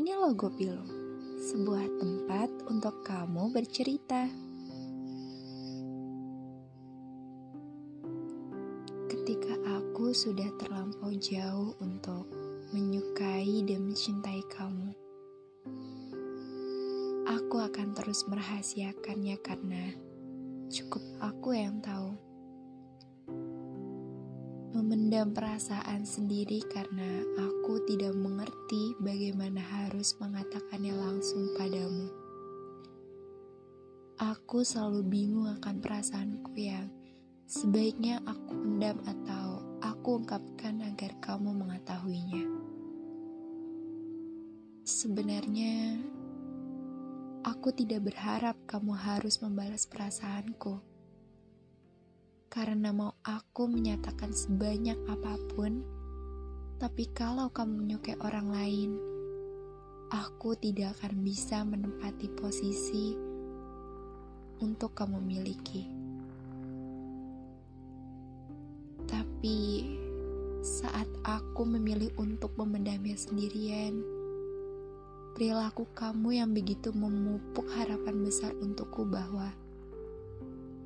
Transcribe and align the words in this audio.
Ini 0.00 0.16
logo 0.16 0.48
Pilu, 0.48 0.80
sebuah 1.44 1.84
tempat 2.00 2.48
untuk 2.72 3.04
kamu 3.04 3.52
bercerita. 3.52 4.32
Ketika 9.12 9.60
aku 9.68 10.16
sudah 10.16 10.48
terlampau 10.56 11.12
jauh 11.20 11.76
untuk 11.84 12.32
menyukai 12.72 13.60
dan 13.68 13.92
mencintai 13.92 14.40
kamu, 14.48 14.96
aku 17.28 17.60
akan 17.60 17.92
terus 17.92 18.24
merahasiakannya 18.24 19.36
karena 19.44 19.84
cukup 20.72 21.04
aku 21.20 21.52
yang 21.52 21.76
tahu 21.84 22.16
memendam 24.70 25.34
perasaan 25.34 26.06
sendiri 26.06 26.62
karena 26.70 27.26
aku 27.42 27.82
tidak 27.90 28.14
mengerti 28.14 28.94
bagaimana 29.02 29.58
harus 29.58 30.14
mengatakannya 30.22 30.94
langsung 30.94 31.50
padamu. 31.58 32.06
Aku 34.20 34.62
selalu 34.62 35.00
bingung 35.06 35.48
akan 35.48 35.82
perasaanku 35.82 36.54
yang 36.54 36.86
sebaiknya 37.50 38.22
aku 38.22 38.52
pendam 38.52 39.00
atau 39.02 39.58
aku 39.82 40.22
ungkapkan 40.22 40.86
agar 40.86 41.18
kamu 41.18 41.50
mengetahuinya. 41.50 42.44
Sebenarnya, 44.86 45.98
aku 47.42 47.72
tidak 47.74 48.12
berharap 48.12 48.54
kamu 48.68 48.94
harus 48.94 49.40
membalas 49.40 49.88
perasaanku 49.88 50.89
karena 52.50 52.90
mau 52.90 53.14
aku 53.22 53.70
menyatakan 53.70 54.34
sebanyak 54.34 54.98
apa 55.06 55.38
pun, 55.54 55.86
tapi 56.82 57.06
kalau 57.14 57.46
kamu 57.54 57.86
menyukai 57.86 58.18
orang 58.18 58.50
lain, 58.50 58.90
aku 60.10 60.58
tidak 60.58 60.98
akan 60.98 61.22
bisa 61.22 61.62
menempati 61.62 62.26
posisi 62.34 63.14
untuk 64.58 64.98
kamu 64.98 65.22
miliki. 65.22 65.86
Tapi 69.06 69.58
saat 70.66 71.06
aku 71.22 71.62
memilih 71.62 72.10
untuk 72.18 72.58
memendamnya 72.58 73.14
sendirian, 73.14 73.94
perilaku 75.38 75.86
kamu 75.94 76.42
yang 76.42 76.50
begitu 76.50 76.90
memupuk 76.90 77.70
harapan 77.78 78.26
besar 78.26 78.50
untukku 78.58 79.06
bahwa 79.06 79.54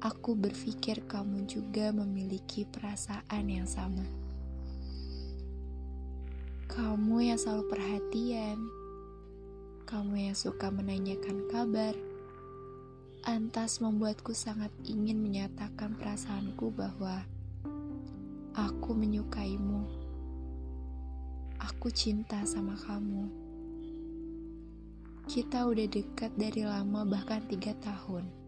aku 0.05 0.37
berpikir 0.37 1.01
kamu 1.09 1.49
juga 1.49 1.89
memiliki 1.89 2.69
perasaan 2.69 3.49
yang 3.49 3.65
sama. 3.65 4.05
Kamu 6.69 7.25
yang 7.25 7.41
selalu 7.41 7.73
perhatian, 7.73 8.61
kamu 9.89 10.29
yang 10.29 10.37
suka 10.37 10.69
menanyakan 10.69 11.49
kabar, 11.49 11.97
antas 13.25 13.81
membuatku 13.81 14.37
sangat 14.37 14.69
ingin 14.85 15.25
menyatakan 15.25 15.97
perasaanku 15.97 16.69
bahwa 16.77 17.25
aku 18.53 18.93
menyukaimu. 18.93 19.89
Aku 21.65 21.89
cinta 21.89 22.45
sama 22.45 22.77
kamu. 22.77 23.33
Kita 25.25 25.65
udah 25.65 25.89
dekat 25.89 26.37
dari 26.37 26.61
lama 26.69 27.09
bahkan 27.09 27.41
tiga 27.49 27.73
tahun 27.81 28.44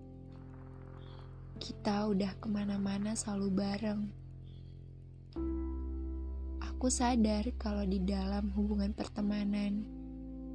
kita 1.56 2.12
udah 2.12 2.36
ke 2.36 2.46
mana-mana 2.46 3.16
selalu 3.16 3.48
bareng. 3.52 4.00
Aku 6.60 6.92
sadar 6.92 7.48
kalau 7.56 7.88
di 7.88 8.04
dalam 8.04 8.52
hubungan 8.52 8.92
pertemanan 8.92 9.88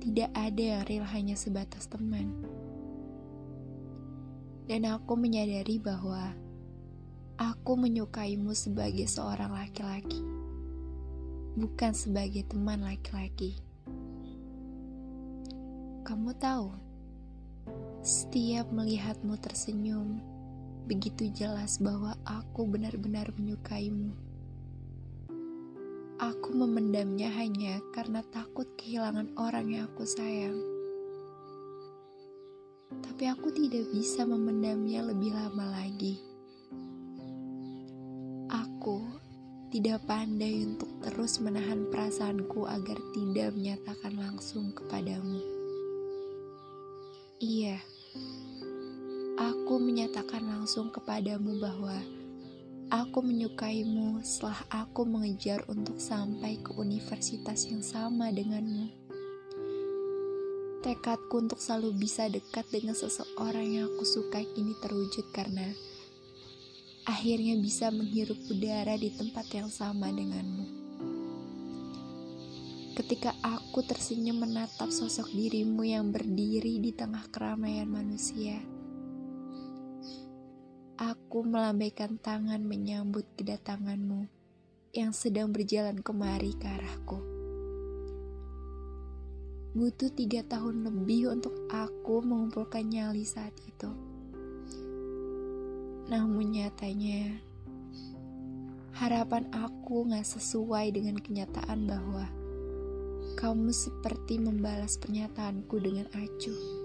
tidak 0.02 0.30
ada 0.38 0.62
yang 0.78 0.84
real 0.86 1.06
hanya 1.10 1.34
sebatas 1.34 1.90
teman. 1.90 2.34
Dan 4.70 4.86
aku 4.86 5.18
menyadari 5.18 5.82
bahwa 5.82 6.34
aku 7.42 7.74
menyukaimu 7.74 8.54
sebagai 8.54 9.10
seorang 9.10 9.50
laki-laki, 9.54 10.22
bukan 11.58 11.92
sebagai 11.98 12.46
teman 12.46 12.86
laki-laki. 12.86 13.58
Kamu 16.06 16.34
tahu, 16.38 16.70
setiap 18.06 18.70
melihatmu 18.74 19.38
tersenyum, 19.42 20.22
begitu 20.92 21.32
jelas 21.32 21.80
bahwa 21.80 22.20
aku 22.28 22.68
benar-benar 22.68 23.32
menyukaimu. 23.40 24.12
Aku 26.20 26.52
memendamnya 26.52 27.32
hanya 27.32 27.80
karena 27.96 28.20
takut 28.28 28.68
kehilangan 28.76 29.32
orang 29.40 29.72
yang 29.72 29.88
aku 29.88 30.04
sayang. 30.04 30.60
Tapi 32.92 33.24
aku 33.24 33.56
tidak 33.56 33.88
bisa 33.96 34.28
memendamnya 34.28 35.08
lebih 35.08 35.32
lama 35.32 35.80
lagi. 35.80 36.20
Aku 38.52 39.00
tidak 39.72 40.04
pandai 40.04 40.68
untuk 40.68 40.92
terus 41.00 41.40
menahan 41.40 41.88
perasaanku 41.88 42.68
agar 42.68 43.00
tidak 43.16 43.56
menyatakan 43.56 44.20
langsung 44.20 44.76
kepadamu. 44.76 45.40
Iya, 47.40 47.80
menyatakan 49.82 50.46
langsung 50.46 50.94
kepadamu 50.94 51.58
bahwa 51.58 51.98
aku 52.92 53.24
menyukaimu 53.24 54.22
setelah 54.22 54.62
aku 54.70 55.08
mengejar 55.08 55.66
untuk 55.72 55.98
sampai 55.98 56.60
ke 56.60 56.76
universitas 56.78 57.66
yang 57.72 57.80
sama 57.80 58.30
denganmu. 58.30 58.92
Tekadku 60.86 61.46
untuk 61.46 61.62
selalu 61.62 61.94
bisa 61.98 62.26
dekat 62.28 62.66
dengan 62.74 62.98
seseorang 62.98 63.64
yang 63.64 63.86
aku 63.90 64.04
suka 64.04 64.42
kini 64.44 64.74
terwujud 64.82 65.30
karena 65.30 65.72
akhirnya 67.06 67.58
bisa 67.58 67.90
menghirup 67.90 68.38
udara 68.50 68.98
di 68.98 69.14
tempat 69.14 69.46
yang 69.54 69.70
sama 69.70 70.10
denganmu. 70.10 70.66
Ketika 72.92 73.32
aku 73.40 73.88
tersenyum 73.88 74.44
menatap 74.44 74.92
sosok 74.92 75.32
dirimu 75.32 75.88
yang 75.88 76.12
berdiri 76.12 76.84
di 76.84 76.92
tengah 76.92 77.24
keramaian 77.32 77.88
manusia, 77.88 78.60
Aku 81.02 81.42
melambaikan 81.42 82.22
tangan 82.22 82.62
menyambut 82.62 83.26
kedatanganmu 83.34 84.30
yang 84.94 85.10
sedang 85.18 85.50
berjalan 85.50 85.98
kemari 85.98 86.54
ke 86.54 86.70
arahku. 86.70 87.18
Butuh 89.74 90.14
tiga 90.14 90.46
tahun 90.46 90.86
lebih 90.86 91.34
untuk 91.34 91.58
aku 91.74 92.22
mengumpulkan 92.22 92.86
nyali 92.86 93.26
saat 93.26 93.58
itu. 93.66 93.90
Namun 96.06 96.54
nyatanya, 96.54 97.34
harapan 98.94 99.50
aku 99.58 100.06
gak 100.06 100.30
sesuai 100.38 100.94
dengan 100.94 101.18
kenyataan 101.18 101.90
bahwa 101.90 102.30
kamu 103.42 103.74
seperti 103.74 104.38
membalas 104.38 105.02
pernyataanku 105.02 105.82
dengan 105.82 106.06
acuh. 106.14 106.81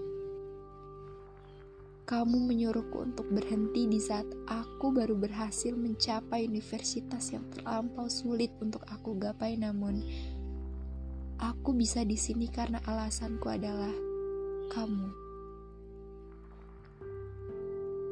Kamu 2.07 2.39
menyuruhku 2.39 3.03
untuk 3.03 3.27
berhenti 3.27 3.83
di 3.83 3.99
saat 3.99 4.23
aku 4.47 4.95
baru 4.95 5.19
berhasil 5.19 5.75
mencapai 5.75 6.47
universitas 6.47 7.35
yang 7.35 7.43
terlampau 7.51 8.07
sulit 8.07 8.47
untuk 8.63 8.79
aku 8.87 9.19
gapai 9.19 9.59
namun 9.59 9.99
aku 11.35 11.75
bisa 11.75 12.07
di 12.07 12.15
sini 12.15 12.47
karena 12.47 12.79
alasanku 12.87 13.51
adalah 13.51 13.91
kamu. 14.71 15.11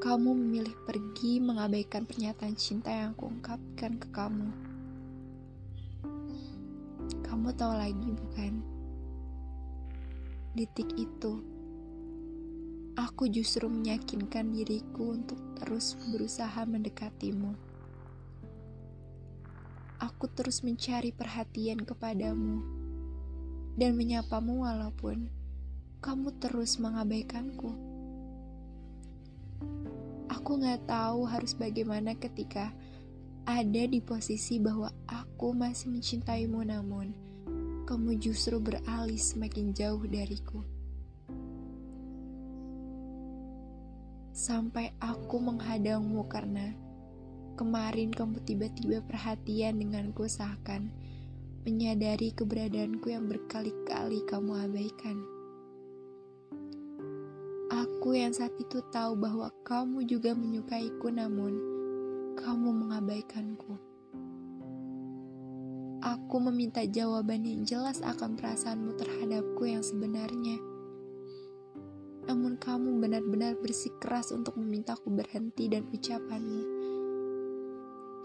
Kamu 0.04 0.30
memilih 0.44 0.76
pergi 0.84 1.40
mengabaikan 1.40 2.04
pernyataan 2.04 2.60
cinta 2.60 2.92
yang 2.92 3.16
aku 3.16 3.32
ungkapkan 3.32 3.96
ke 3.96 4.12
kamu. 4.12 4.52
Kamu 7.24 7.48
tahu 7.56 7.74
lagi 7.80 8.10
bukan? 8.12 8.60
Detik 10.52 10.92
itu, 11.00 11.55
aku 12.96 13.28
justru 13.28 13.68
meyakinkan 13.68 14.56
diriku 14.56 15.20
untuk 15.20 15.40
terus 15.60 16.00
berusaha 16.16 16.64
mendekatimu. 16.64 17.52
Aku 20.00 20.32
terus 20.32 20.64
mencari 20.64 21.12
perhatian 21.12 21.84
kepadamu 21.84 22.64
dan 23.76 24.00
menyapamu 24.00 24.64
walaupun 24.64 25.28
kamu 26.00 26.32
terus 26.40 26.80
mengabaikanku. 26.80 27.76
Aku 30.32 30.52
gak 30.64 30.88
tahu 30.88 31.28
harus 31.28 31.52
bagaimana 31.52 32.16
ketika 32.16 32.72
ada 33.44 33.84
di 33.86 34.00
posisi 34.00 34.56
bahwa 34.58 34.88
aku 35.08 35.52
masih 35.52 35.92
mencintaimu 35.92 36.64
namun 36.64 37.12
kamu 37.86 38.18
justru 38.18 38.58
beralih 38.58 39.20
semakin 39.20 39.76
jauh 39.76 40.02
dariku. 40.08 40.75
Sampai 44.36 44.92
aku 45.00 45.40
menghadangmu 45.40 46.28
karena 46.28 46.76
kemarin 47.56 48.12
kamu 48.12 48.44
tiba-tiba 48.44 49.00
perhatian 49.08 49.80
denganku 49.80 50.28
seakan 50.28 50.92
menyadari 51.64 52.36
keberadaanku 52.36 53.16
yang 53.16 53.32
berkali-kali 53.32 54.20
kamu 54.28 54.52
abaikan. 54.68 55.18
Aku 57.72 58.12
yang 58.12 58.36
saat 58.36 58.52
itu 58.60 58.84
tahu 58.92 59.16
bahwa 59.16 59.50
kamu 59.64 60.04
juga 60.04 60.36
menyukaiku, 60.36 61.10
namun 61.10 61.56
kamu 62.36 62.70
mengabaikanku. 62.76 63.80
Aku 66.04 66.38
meminta 66.44 66.84
jawaban 66.86 67.48
yang 67.48 67.64
jelas 67.64 68.04
akan 68.04 68.36
perasaanmu 68.36 69.00
terhadapku 69.00 69.64
yang 69.64 69.82
sebenarnya. 69.82 70.75
Namun 72.26 72.58
kamu 72.58 73.02
benar-benar 73.02 73.58
bersikeras 73.62 74.34
untuk 74.34 74.58
memintaku 74.58 75.14
berhenti 75.14 75.70
dan 75.70 75.86
ucapanmu 75.94 76.76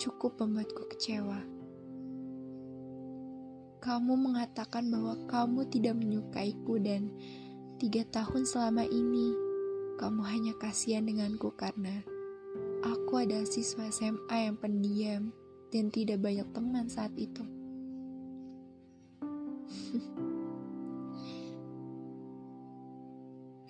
cukup 0.01 0.41
membuatku 0.41 0.89
kecewa. 0.89 1.45
Kamu 3.85 4.13
mengatakan 4.17 4.89
bahwa 4.89 5.17
kamu 5.29 5.69
tidak 5.69 6.01
menyukaiku 6.01 6.81
dan 6.81 7.13
tiga 7.77 8.09
tahun 8.09 8.49
selama 8.49 8.89
ini 8.89 9.37
kamu 10.01 10.25
hanya 10.25 10.57
kasihan 10.57 11.05
denganku 11.05 11.53
karena 11.53 12.01
aku 12.81 13.21
adalah 13.21 13.45
siswa 13.45 13.93
SMA 13.93 14.49
yang 14.49 14.57
pendiam 14.57 15.23
dan 15.69 15.93
tidak 15.93 16.25
banyak 16.25 16.49
teman 16.57 16.89
saat 16.89 17.13
itu. 17.21 17.45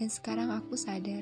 dan 0.01 0.09
sekarang 0.09 0.49
aku 0.49 0.81
sadar. 0.81 1.21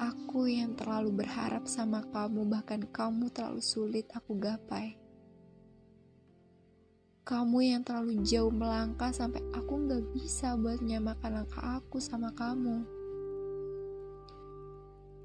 Aku 0.00 0.48
yang 0.48 0.72
terlalu 0.72 1.20
berharap 1.20 1.68
sama 1.68 2.00
kamu, 2.08 2.48
bahkan 2.48 2.80
kamu 2.88 3.28
terlalu 3.28 3.60
sulit 3.60 4.08
aku 4.16 4.32
gapai. 4.40 4.96
Kamu 7.28 7.60
yang 7.60 7.84
terlalu 7.84 8.24
jauh 8.24 8.48
melangkah 8.48 9.12
sampai 9.12 9.44
aku 9.52 9.76
gak 9.92 10.00
bisa 10.16 10.56
buat 10.56 10.80
menyamakan 10.80 11.44
langkah 11.44 11.84
aku 11.84 12.00
sama 12.00 12.32
kamu. 12.32 12.80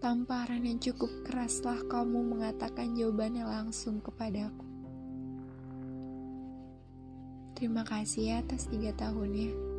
Tamparan 0.04 0.68
yang 0.68 0.84
cukup 0.84 1.08
keraslah 1.24 1.80
kamu 1.88 2.36
mengatakan 2.36 2.92
jawabannya 3.00 3.48
langsung 3.48 4.04
kepadaku. 4.04 4.68
Terima 7.56 7.88
kasih 7.88 8.24
ya 8.28 8.36
atas 8.44 8.68
tiga 8.68 8.92
tahunnya. 9.00 9.73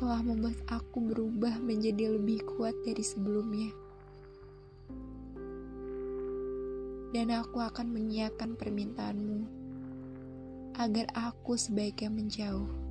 Telah 0.00 0.20
membuat 0.24 0.58
aku 0.68 1.00
berubah 1.00 1.60
menjadi 1.60 2.16
lebih 2.16 2.44
kuat 2.44 2.76
dari 2.84 3.04
sebelumnya. 3.04 3.70
Dan 7.12 7.28
aku 7.28 7.60
akan 7.60 7.92
menyiapkan 7.92 8.56
permintaanmu 8.56 9.44
agar 10.80 11.06
aku 11.12 11.54
sebaiknya 11.60 12.08
menjauh. 12.08 12.81